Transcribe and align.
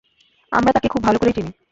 আমরা 0.51 0.71
তাকে 0.71 0.87
খুব 0.87 1.01
ভালো 1.03 1.17
করে 1.19 1.31
চিনি। 1.31 1.51